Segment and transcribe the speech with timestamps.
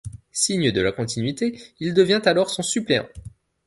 [0.31, 3.07] Signe de la continuité, il devient alors son suppléant.